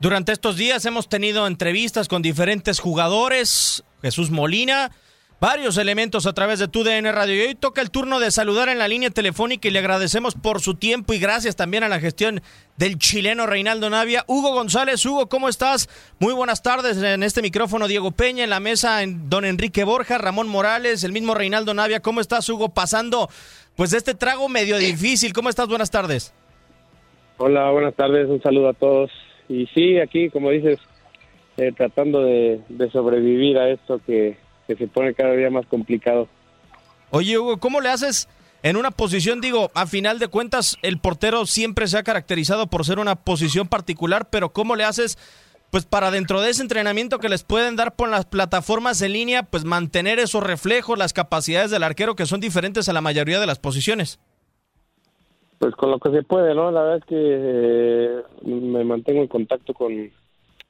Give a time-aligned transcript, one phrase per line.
[0.00, 3.84] Durante estos días hemos tenido entrevistas con diferentes jugadores.
[4.00, 4.92] Jesús Molina,
[5.40, 7.34] varios elementos a través de tu DN Radio.
[7.34, 10.62] Y hoy toca el turno de saludar en la línea telefónica y le agradecemos por
[10.62, 12.40] su tiempo y gracias también a la gestión
[12.78, 14.24] del chileno Reinaldo Navia.
[14.26, 15.90] Hugo González, Hugo, ¿cómo estás?
[16.18, 20.16] Muy buenas tardes en este micrófono Diego Peña, en la mesa en don Enrique Borja,
[20.16, 22.00] Ramón Morales, el mismo Reinaldo Navia.
[22.00, 22.70] ¿Cómo estás, Hugo?
[22.70, 23.28] Pasando
[23.76, 25.34] pues de este trago medio difícil.
[25.34, 25.68] ¿Cómo estás?
[25.68, 26.32] Buenas tardes.
[27.36, 29.10] Hola, buenas tardes, un saludo a todos.
[29.50, 30.78] Y sí, aquí, como dices,
[31.56, 32.62] eh, tratando de,
[32.92, 36.28] sobrevivir a esto que, que se pone cada día más complicado.
[37.10, 38.28] Oye, Hugo, ¿cómo le haces
[38.62, 39.40] en una posición?
[39.40, 43.66] Digo, a final de cuentas, el portero siempre se ha caracterizado por ser una posición
[43.66, 45.18] particular, pero ¿cómo le haces?
[45.70, 49.42] Pues para dentro de ese entrenamiento que les pueden dar por las plataformas en línea,
[49.42, 53.46] pues mantener esos reflejos, las capacidades del arquero que son diferentes a la mayoría de
[53.46, 54.20] las posiciones.
[55.60, 56.70] Pues con lo que se puede, ¿no?
[56.70, 60.10] La verdad es que eh, me mantengo en contacto con,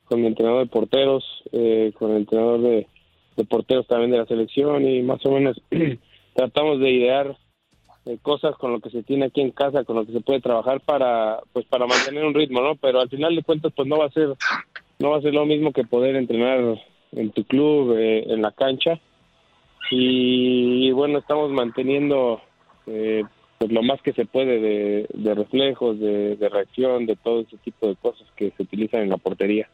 [0.05, 2.89] con mi entrenador de porteros, eh, con el entrenador de,
[3.49, 5.63] porteros también de la selección y más o menos
[6.35, 7.39] tratamos de idear
[8.07, 10.41] eh, cosas con lo que se tiene aquí en casa, con lo que se puede
[10.41, 12.75] trabajar para pues para mantener un ritmo, ¿no?
[12.75, 14.35] Pero al final de cuentas pues no va a ser
[14.99, 18.51] no va a ser lo mismo que poder entrenar en tu club, eh, en la
[18.51, 18.99] cancha.
[19.93, 22.41] Y, y bueno, estamos manteniendo
[22.89, 23.23] eh,
[23.61, 27.59] pues lo más que se puede de, de reflejos, de, de reacción, de todo ese
[27.59, 29.69] tipo de cosas que se utilizan en la portería.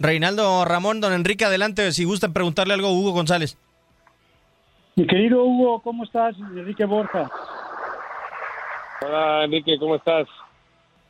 [0.00, 3.56] Reinaldo Ramón, don Enrique, adelante, si gustan preguntarle algo a Hugo González.
[4.96, 6.36] Mi querido Hugo, ¿cómo estás?
[6.56, 7.30] Enrique Borja.
[9.06, 10.26] Hola Enrique, ¿cómo estás?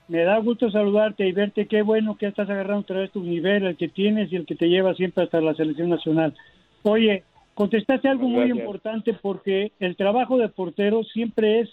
[0.09, 1.67] Me da gusto saludarte y verte.
[1.69, 4.57] Qué bueno que estás agarrando otra vez tu nivel, el que tienes y el que
[4.57, 6.35] te lleva siempre hasta la selección nacional.
[6.83, 8.59] Oye, contestaste algo muy Gracias.
[8.59, 11.71] importante porque el trabajo de portero siempre es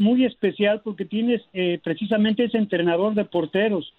[0.00, 3.92] muy especial porque tienes eh, precisamente ese entrenador de porteros.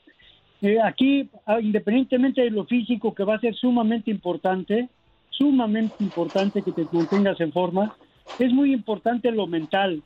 [0.62, 4.90] Eh, aquí, ah, independientemente de lo físico, que va a ser sumamente importante,
[5.29, 7.95] sumamente importante que te mantengas en forma,
[8.40, 10.01] es muy importante lo mental,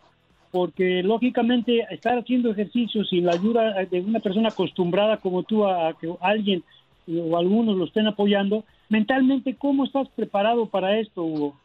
[0.52, 5.94] porque lógicamente estar haciendo ejercicio sin la ayuda de una persona acostumbrada como tú a,
[6.00, 6.64] que alguien
[7.08, 11.56] eh, o algunos lo estén apoyando, mentalmente, ¿cómo estás preparado para esto, Hugo?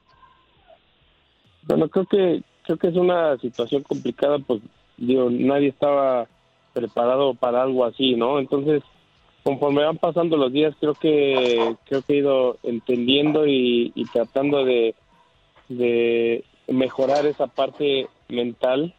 [1.67, 4.61] Bueno, creo que creo que es una situación complicada, pues
[4.97, 6.29] digo, nadie estaba
[6.73, 8.39] preparado para algo así, ¿no?
[8.39, 8.83] Entonces,
[9.43, 14.95] conforme van pasando los días, creo que creo que he ido entendiendo y, tratando de,
[15.69, 18.95] de mejorar esa parte mental,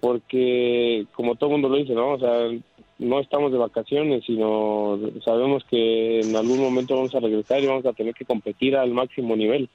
[0.00, 2.12] porque como todo mundo lo dice, ¿no?
[2.12, 2.48] O sea,
[2.98, 7.86] no estamos de vacaciones, sino sabemos que en algún momento vamos a regresar y vamos
[7.86, 9.68] a tener que competir al máximo nivel.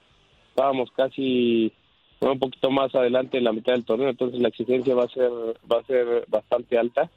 [0.50, 1.72] Estábamos casi
[2.20, 5.30] un poquito más adelante en la mitad del torneo, entonces la exigencia va a ser
[5.70, 7.10] va a ser bastante alta.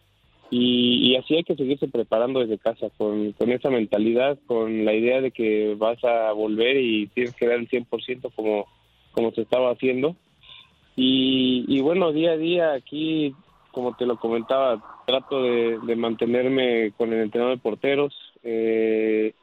[0.50, 5.20] Y, así hay que seguirse preparando desde casa con, con esa mentalidad, con la idea
[5.20, 8.66] de que vas a volver y tienes que dar el 100% como
[9.12, 10.16] como se estaba haciendo.
[10.96, 13.36] Y, y bueno día a día aquí
[13.72, 19.34] como te lo comentaba trato de, de mantenerme con el entrenador de porteros eh,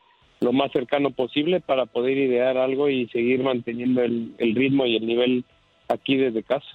[0.45, 4.97] lo más cercano posible para poder idear algo y seguir manteniendo el, el ritmo y
[4.97, 5.45] el nivel
[5.89, 6.67] aquí desde casa.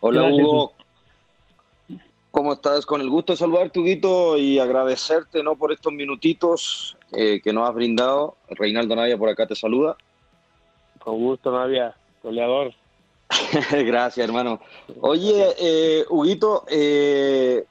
[0.00, 0.46] Hola Gracias.
[0.46, 0.72] Hugo,
[2.36, 2.84] ¿Cómo estás?
[2.84, 5.56] Con el gusto de saludarte, Huguito, y agradecerte ¿no?
[5.56, 8.36] por estos minutitos eh, que nos has brindado.
[8.50, 9.96] Reinaldo Navia por acá te saluda.
[10.98, 12.74] Con gusto, Navia, goleador.
[13.70, 14.60] Gracias, hermano.
[15.00, 17.64] Oye, eh, Huguito, eh,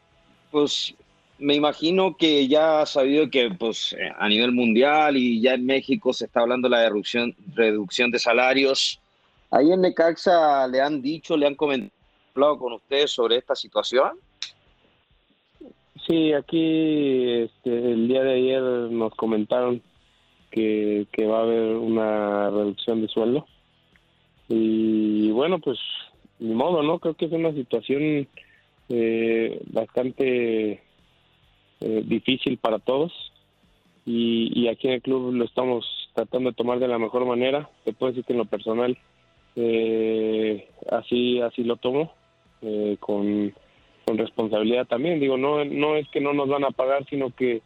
[0.49, 0.95] pues
[1.37, 5.65] me imagino que ya has sabido que pues, eh, a nivel mundial y ya en
[5.65, 8.99] México se está hablando de la reducción, reducción de salarios.
[9.51, 14.11] Ahí en Necaxa le han dicho, le han comentado con ustedes sobre esta situación.
[16.07, 19.81] Sí, aquí este, el día de ayer nos comentaron
[20.51, 23.45] que, que va a haber una reducción de sueldo.
[24.47, 25.79] Y bueno, pues
[26.39, 26.99] ni modo, ¿no?
[26.99, 28.27] Creo que es una situación
[28.89, 30.84] eh, bastante
[31.81, 33.11] eh, difícil para todos.
[34.05, 37.69] Y, y aquí en el club lo estamos tratando de tomar de la mejor manera.
[37.83, 38.97] Te puedo decir que en lo personal
[39.55, 42.13] eh, así así lo tomo
[42.61, 43.53] eh, con,
[44.05, 45.19] con responsabilidad también.
[45.19, 47.61] Digo, no no es que no nos van a pagar, sino que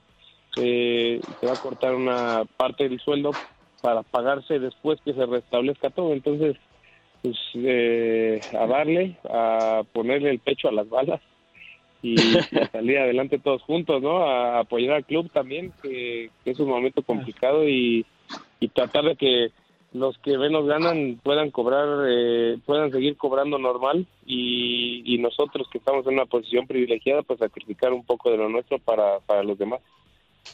[0.57, 3.31] eh, se va a cortar una parte del sueldo
[3.81, 6.13] para pagarse después que se restablezca todo.
[6.13, 6.55] Entonces,
[7.21, 11.21] pues eh, a darle, a ponerle el pecho a las balas
[12.01, 12.33] y,
[12.71, 14.23] salir adelante todos juntos, ¿no?
[14.23, 18.05] A apoyar al club también, que, que es un momento complicado y,
[18.59, 19.49] y tratar de que
[19.93, 25.79] los que menos ganan puedan cobrar, eh, puedan seguir cobrando normal y, y nosotros que
[25.79, 29.57] estamos en una posición privilegiada, pues sacrificar un poco de lo nuestro para, para los
[29.57, 29.81] demás.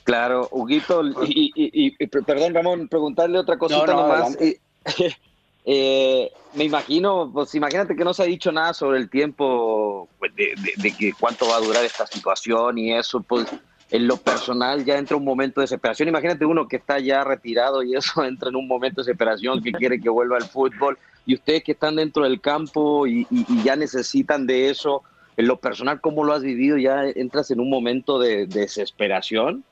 [0.04, 4.38] Claro, Huguito, y, y- y- y- perdón Ramón, preguntarle otra cosita No, no, nomás.
[5.66, 10.34] Eh, me imagino, pues imagínate que no se ha dicho nada sobre el tiempo pues,
[10.36, 13.48] de, de- que cuánto va a durar esta situación y eso, pues
[13.90, 16.10] en lo personal ya entra un momento de desesperación.
[16.10, 19.72] Imagínate uno que está ya retirado y eso entra en un momento de desesperación, que
[19.72, 23.28] quiere que vuelva al fútbol, y ustedes que están dentro del campo y
[23.64, 25.04] ya necesitan de eso,
[25.38, 26.78] en lo personal, ¿cómo lo has vivido?
[26.78, 29.66] ¿Ya entras en un momento de desesperación?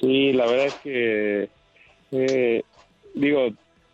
[0.00, 1.50] Sí, la verdad es que,
[2.12, 2.62] eh,
[3.14, 3.48] digo,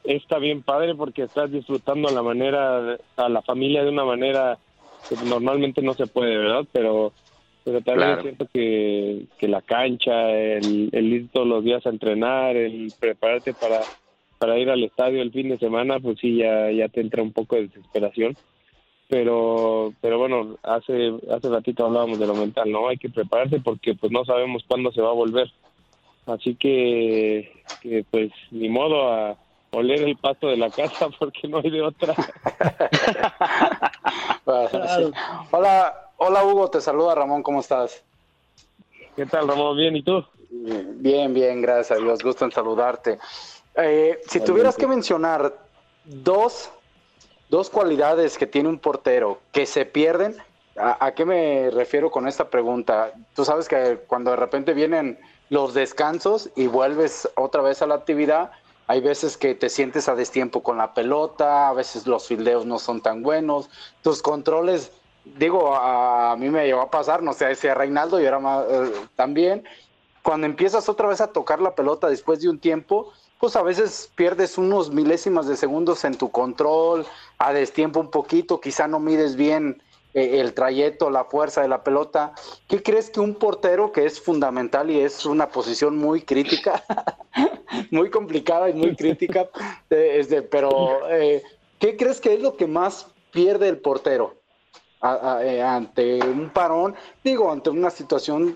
[0.06, 4.58] está bien padre porque estás disfrutando a la manera, a la familia de una manera
[5.08, 6.67] que normalmente no se puede, ¿verdad?
[6.73, 7.14] Pero,
[7.64, 8.23] pero también Claro.
[8.23, 13.55] cierto que, que la cancha, el, el ir todos los días a entrenar, el prepararte
[13.55, 13.88] para,
[14.38, 17.32] para ir al estadio el fin de semana, pues sí, ya, ya te entra un
[17.32, 18.37] poco de desesperación.
[19.09, 22.88] Pero, pero bueno, hace, hace ratito hablábamos de lo mental, ¿no?
[22.88, 25.52] Hay que prepararse porque pues no sabemos cuándo se va a volver.
[26.26, 29.38] Así que, que, pues ni modo a
[29.76, 32.14] oler el pasto de la casa porque no hay de otra.
[32.14, 32.23] Sí.
[35.50, 38.02] Hola, hola Hugo, te saluda Ramón, ¿cómo estás?
[39.14, 39.76] ¿Qué tal, Ramón?
[39.76, 40.25] Bien, ¿y tú?
[40.50, 43.19] Bien, bien, gracias a Dios, gusto en saludarte.
[43.75, 45.55] Eh, si tuvieras que mencionar
[46.05, 46.70] dos,
[47.49, 50.37] dos cualidades que tiene un portero que se pierden,
[50.76, 53.12] ¿a, a qué me refiero con esta pregunta?
[53.34, 55.19] Tú sabes que cuando de repente vienen
[55.50, 58.52] los descansos y vuelves otra vez a la actividad,
[58.87, 62.79] hay veces que te sientes a destiempo con la pelota, a veces los fildeos no
[62.79, 63.69] son tan buenos,
[64.03, 64.93] tus controles,
[65.38, 68.38] digo, a, a mí me llegó a pasar, no sé si a Reinaldo y era
[68.69, 69.65] eh, también,
[70.23, 74.11] cuando empiezas otra vez a tocar la pelota después de un tiempo, pues a veces
[74.15, 77.06] pierdes unos milésimas de segundos en tu control,
[77.38, 79.83] a destiempo un poquito, quizá no mides bien
[80.15, 82.33] eh, el trayecto, la fuerza de la pelota.
[82.67, 86.83] ¿Qué crees que un portero, que es fundamental y es una posición muy crítica,
[87.90, 89.49] muy complicada y muy crítica,
[89.90, 91.42] eh, este, pero eh,
[91.78, 94.35] ¿qué crees que es lo que más pierde el portero
[95.00, 96.94] a- a- eh, ante un parón?
[97.23, 98.54] Digo, ante una situación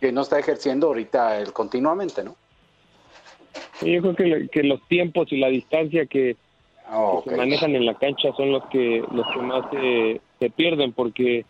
[0.00, 2.36] que no está ejerciendo ahorita él continuamente, ¿no?
[3.80, 6.36] Yo creo que, los tiempos y la distancia que,
[6.86, 10.50] Ah, que se manejan en la cancha son los que los que más se, se
[10.50, 11.46] pierden porque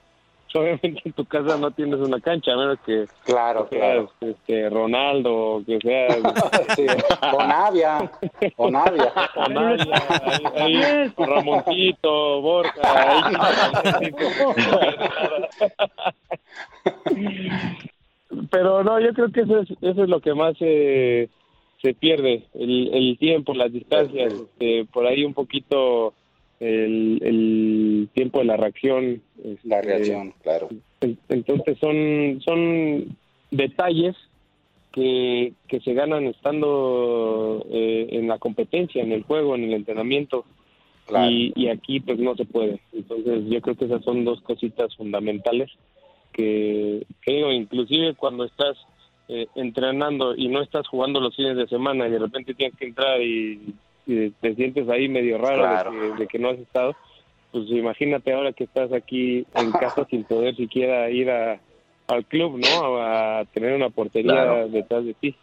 [0.59, 4.35] obviamente en tu casa no tienes una cancha a menos que Claro, que seas claro.
[4.35, 6.17] este, Ronaldo o que seas
[6.77, 6.87] Sí,
[7.33, 8.11] o Navia,
[8.57, 9.13] o Navia.
[9.37, 9.93] o Navia,
[10.57, 14.13] ahí, ahí, Ramoncito, Borja, ahí,
[18.51, 21.29] pero no, yo creo que eso es, eso es lo que más eh,
[21.81, 26.15] se pierde, el, el tiempo, las distancias, este, por ahí un poquito
[26.63, 29.21] el, el tiempo de la reacción.
[29.65, 30.69] La reacción, claro.
[31.01, 33.17] en- Entonces son, son
[33.51, 34.15] detalles
[34.93, 40.45] que, que se ganan estando eh, en la competencia, en el juego, en el entrenamiento.
[41.07, 41.31] Claro.
[41.31, 42.79] Y, y aquí pues no se puede.
[42.93, 45.71] Entonces yo creo que esas son dos cositas fundamentales
[46.33, 48.77] que, que digo, inclusive cuando estás
[49.29, 52.87] eh, entrenando y no estás jugando los fines de semana y de repente tienes que
[52.87, 53.75] entrar y,
[54.07, 56.95] y te sientes ahí medio raro de que- de que no has estado,
[57.53, 61.61] pues imagínate ahora que estás aquí en casa sin poder siquiera ir a,
[62.09, 62.97] al club, ¿no?
[63.03, 64.69] A, tener una portería Claro.
[64.69, 65.37] detrás de ti.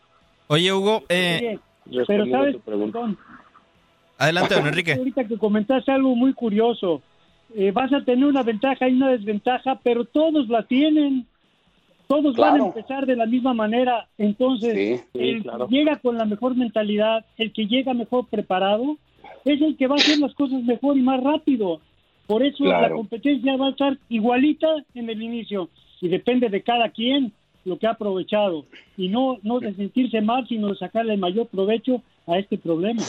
[0.48, 3.00] Oye, Hugo, eh, Pero Respondiendo a sabes, tu pregunta.
[3.00, 3.18] perdón,
[4.18, 4.94] adelante, don Enrique.
[4.94, 7.02] ahorita que comentaste algo muy curioso,
[7.56, 11.26] eh, vas a tener una ventaja y una desventaja, pero todos la tienen.
[12.10, 14.08] Todos van a empezar de la misma manera.
[14.18, 15.68] Entonces, Sí, sí, el claro.
[15.68, 18.98] que llega con la mejor mentalidad, el que llega mejor preparado,
[19.46, 21.82] es el que va a hacer las cosas mejor y más rápido.
[22.26, 25.70] Por eso la competencia va a estar igualita en el inicio
[26.02, 27.32] y depende de cada quien
[27.64, 28.66] lo que ha aprovechado
[28.98, 33.04] y no no de sentirse mal, sino de sacarle el mayor provecho a este problema.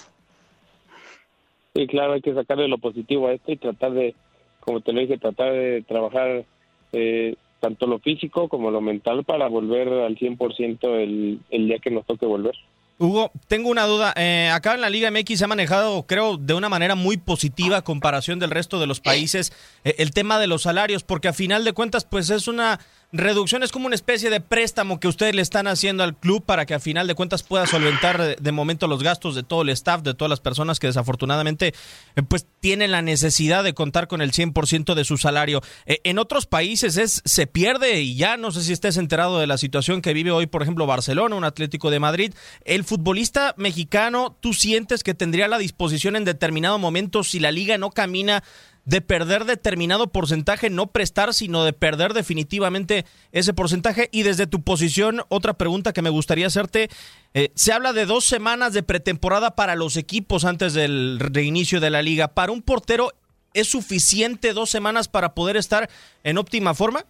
[1.75, 4.15] Sí, claro, hay que sacarle lo positivo a esto y tratar de,
[4.61, 6.45] como te lo dije, tratar de trabajar
[6.93, 11.91] eh, tanto lo físico como lo mental para volver al 100% el, el día que
[11.91, 12.55] nos toque volver.
[13.01, 14.13] Hugo, tengo una duda.
[14.15, 17.81] Eh, acá en la Liga MX se ha manejado, creo, de una manera muy positiva
[17.81, 21.65] comparación del resto de los países eh, el tema de los salarios, porque a final
[21.65, 22.79] de cuentas, pues es una
[23.13, 26.65] reducción, es como una especie de préstamo que ustedes le están haciendo al club para
[26.65, 30.03] que a final de cuentas pueda solventar de, momento los gastos de todo el staff,
[30.03, 31.75] de todas las personas que desafortunadamente
[32.17, 35.61] eh, pues tienen la necesidad de contar con el 100% de su salario.
[35.87, 39.47] Eh, en otros países es se pierde y ya no sé si estés enterado de
[39.47, 42.35] la situación que vive hoy, por ejemplo, Barcelona, un Atlético de Madrid.
[42.65, 47.77] El futbolista mexicano, ¿tú sientes que tendría la disposición en determinado momento si la liga
[47.77, 48.45] no camina
[48.91, 54.09] de perder determinado porcentaje, no prestar, sino de perder definitivamente ese porcentaje?
[54.11, 56.89] Y desde tu posición, otra pregunta que me gustaría hacerte,
[57.33, 61.91] eh, se habla de dos semanas de pretemporada para los equipos antes del reinicio de
[61.91, 62.29] la liga.
[62.35, 63.13] ¿Para un portero
[63.55, 65.89] es suficiente dos semanas para poder estar
[66.25, 67.05] en óptima forma?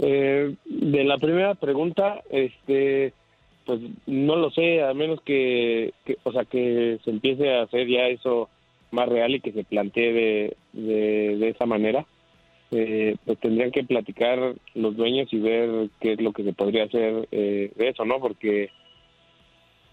[0.00, 3.12] Eh, de la primera pregunta, este,
[3.64, 7.86] pues no lo sé, a menos que, que- o sea, que se empiece a hacer
[7.86, 8.48] ya eso
[8.90, 12.06] más real y que se plantee de, de, de esa manera.
[12.72, 16.84] Eh, pues tendrían que platicar los dueños y ver qué es lo que se podría
[16.84, 18.18] hacer eh, de eso, ¿no?
[18.18, 18.70] Porque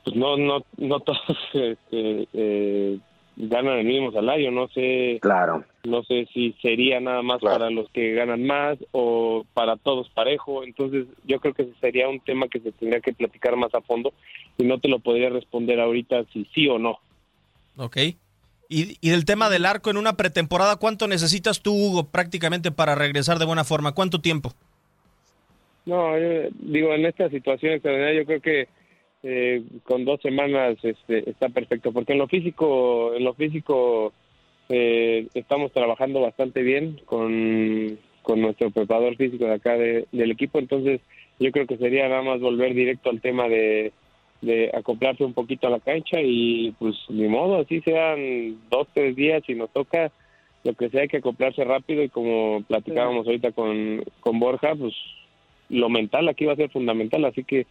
[0.04, 1.20] pues no no no todos
[1.54, 2.98] este, eh,
[3.36, 5.64] ganan el mismo salario, no sé Claro.
[5.84, 7.60] no sé si sería nada más Claro.
[7.60, 10.64] para los que ganan más o para todos parejo.
[10.64, 13.82] Entonces, yo creo que ese sería un tema que se tendría que platicar más a
[13.82, 14.14] fondo
[14.58, 16.98] y no te lo podría responder ahorita si sí o no.
[17.78, 17.98] Ok.
[18.75, 22.96] Y, y del tema del arco en una pretemporada, ¿cuánto necesitas tú, Hugo, prácticamente para
[22.96, 23.92] regresar de buena forma?
[23.94, 24.53] ¿Cuánto tiempo?
[25.86, 28.68] No, yo digo, en esta situación extraordinaria, yo creo que
[29.22, 34.12] eh, con dos semanas este, está perfecto, porque en lo físico, en lo físico
[34.70, 40.58] eh, estamos trabajando bastante bien con, con nuestro preparador físico de acá de- del equipo,
[40.58, 41.00] entonces
[41.39, 43.92] yo creo que sería nada más volver directo al tema de,
[44.44, 49.16] de acoplarse un poquito a la cancha y pues ni modo, así sean dos, tres
[49.16, 50.12] días y nos toca
[50.64, 54.94] lo que sea hay que acoplarse rápido y como platicábamos ahorita con, con Borja, pues
[55.70, 57.66] lo mental aquí va a ser fundamental, así que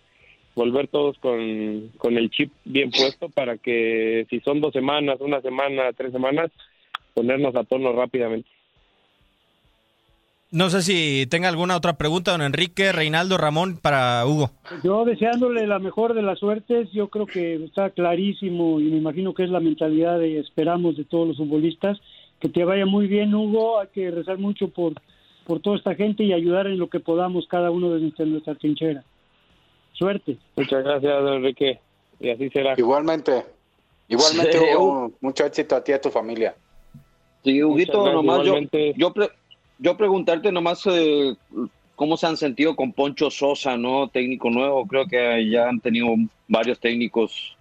[0.55, 5.41] volver todos con, con el chip bien puesto para que si son dos semanas, una
[5.41, 6.51] semana, tres semanas,
[7.15, 8.49] ponernos a tono rápidamente.
[10.53, 14.51] No sé si tenga alguna otra pregunta, don Enrique, Reinaldo, Ramón, para Hugo.
[14.85, 19.33] Yo deseándole la mejor de las suertes, yo creo que está clarísimo y me imagino
[19.33, 21.99] que es la mentalidad de esperamos de todos los futbolistas.
[22.39, 23.81] Que te vaya muy bien, Hugo.
[23.81, 24.93] Hay que rezar mucho por,
[25.47, 28.55] por toda esta gente y ayudar en lo que podamos cada uno de nuestra, nuestra
[28.55, 29.03] trinchera.
[29.95, 30.37] Suerte.
[30.57, 31.81] Muchas gracias, don Enrique,
[32.21, 32.75] y así será.
[32.77, 33.43] Igualmente.
[34.09, 36.55] Igualmente, Sí, Hugo, mucho éxito a ti y a tu familia.
[37.43, 38.93] Sí, Huguito, nomás yo, igualmente.
[38.99, 39.31] yo, pre-
[39.83, 41.35] yo preguntarte nomás eh,
[41.97, 44.09] cómo se han sentido con Poncho Sosa, ¿no?
[44.09, 46.07] Técnico nuevo, creo que ya han tenido
[46.47, 47.57] varios técnicos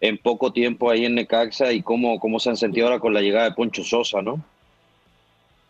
[0.00, 3.22] en poco tiempo ahí en Necaxa y cómo, cómo se han sentido ahora con la
[3.22, 4.44] llegada de Poncho Sosa, ¿no?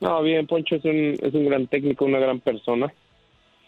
[0.00, 2.93] No, bien, Poncho es un, es un gran técnico, una gran persona.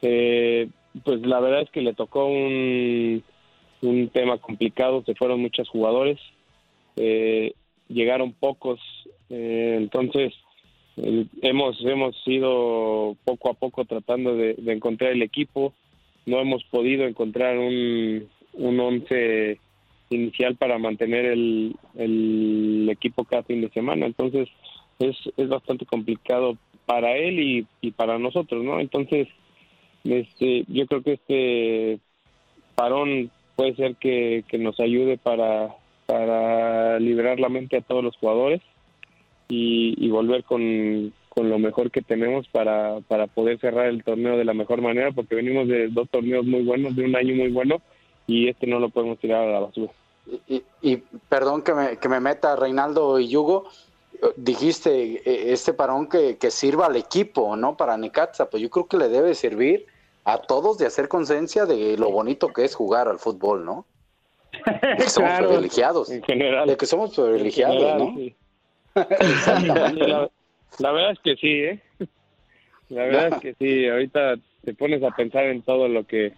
[0.02, 0.68] Eh,
[1.04, 3.22] pues la verdad es que le tocó un,
[3.82, 6.18] un tema complicado, se fueron muchos jugadores,
[6.96, 7.52] eh,
[7.88, 8.80] llegaron pocos,
[9.30, 10.34] eh, entonces
[11.42, 15.72] hemos hemos ido poco a poco tratando de, de encontrar el equipo,
[16.26, 19.58] no hemos podido encontrar un, un once
[20.10, 24.48] inicial para mantener el, el equipo cada fin de semana, entonces
[24.98, 28.80] es, es bastante complicado para él y, y para nosotros, ¿no?
[28.80, 29.28] Entonces,
[30.04, 31.98] este, yo creo que este
[32.74, 35.74] parón puede ser que, que nos ayude para,
[36.06, 38.62] para liberar la mente a todos los jugadores
[39.48, 44.36] y, y volver con, con lo mejor que tenemos para, para poder cerrar el torneo
[44.36, 47.48] de la mejor manera, porque venimos de dos torneos muy buenos, de un año muy
[47.50, 47.80] bueno,
[48.26, 49.92] y este no lo podemos tirar a la basura.
[50.46, 50.96] Y, y
[51.28, 53.64] perdón que me, que me meta Reinaldo y Hugo,
[54.36, 57.76] dijiste, eh, este parón que, que sirva al equipo, ¿no?
[57.76, 59.86] Para Necaxa, pues yo creo que le debe servir
[60.24, 63.86] a todos de hacer conciencia de lo bonito que es jugar al fútbol, ¿no?
[64.52, 66.10] De que somos Claro, privilegiados.
[66.10, 66.66] en general.
[66.68, 68.14] De que somos privilegiados, general, ¿no?
[68.16, 68.34] sí.
[69.20, 69.94] Exactamente.
[69.94, 70.30] Sí, la,
[70.78, 71.80] la verdad es que sí, ¿eh?
[72.90, 76.32] La verdad es que sí, ahorita te pones a pensar en todo lo que,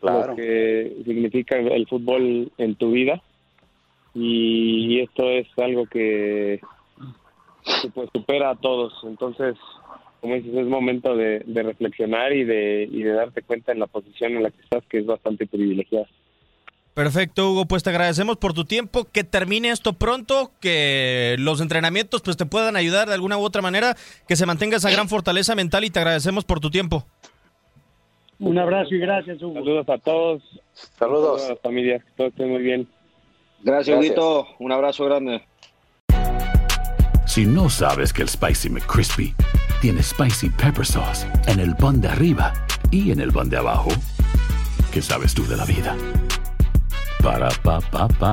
[0.00, 0.28] Claro.
[0.28, 3.22] lo que significa el fútbol en tu vida
[4.14, 6.60] y esto es algo que,
[7.82, 8.92] que, pues supera a todos.
[9.04, 9.56] Entonces,
[10.20, 13.86] como dices, es momento de, de reflexionar y de, y de darte cuenta en la
[13.86, 16.06] posición en la que estás, que es bastante privilegiada.
[16.94, 22.22] Perfecto, Hugo, pues te agradecemos por tu tiempo, que termine esto pronto, que los entrenamientos
[22.22, 23.96] pues te puedan ayudar de alguna u otra manera,
[24.28, 27.04] que se mantenga esa gran fortaleza mental y te agradecemos por tu tiempo.
[28.38, 29.54] Un abrazo y gracias, Hugo.
[29.54, 30.42] Saludos a todos.
[30.96, 31.44] Saludos.
[31.44, 32.88] a las familias, que todos estén muy bien.
[33.62, 33.98] Gracias, Gracias.
[33.98, 34.46] Huguito.
[34.60, 35.42] Un abrazo grande.
[37.26, 39.34] Si no sabes que el Spicy McCrispy
[39.80, 42.52] tiene Spicy Pepper Sauce en el pan de arriba
[42.90, 43.90] y en el pan de abajo,
[44.92, 45.96] ¿qué sabes tú de la vida?
[47.24, 48.32] Ba-da-ba-ba-ba.